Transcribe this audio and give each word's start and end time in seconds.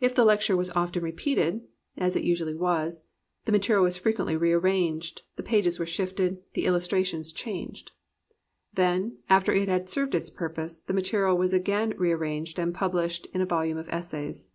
If 0.00 0.16
the 0.16 0.24
lecture 0.24 0.56
was 0.56 0.70
often 0.70 1.00
repeated, 1.04 1.60
(as 1.96 2.16
it 2.16 2.24
usually 2.24 2.56
was,) 2.56 3.06
the 3.44 3.52
material 3.52 3.84
was 3.84 3.96
frequently 3.96 4.36
rearranged, 4.36 5.22
the 5.36 5.44
pages 5.44 5.78
were 5.78 5.86
shifted, 5.86 6.38
the 6.54 6.66
illustrations 6.66 7.32
changed. 7.32 7.92
Then, 8.72 9.18
after 9.30 9.52
it 9.52 9.68
had 9.68 9.88
served 9.88 10.16
its 10.16 10.28
purpose, 10.28 10.80
the 10.80 10.92
material 10.92 11.38
was 11.38 11.52
again 11.52 11.94
re 11.96 12.10
arranged 12.10 12.58
and 12.58 12.74
published 12.74 13.26
in 13.26 13.40
a 13.40 13.46
volume 13.46 13.78
of 13.78 13.88
Essays. 13.90 14.48